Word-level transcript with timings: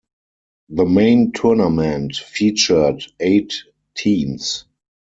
The 0.69 0.85
main 0.85 1.31
tournament 1.31 2.15
featured 2.15 3.03
eight 3.19 3.53
teams. 3.95 4.65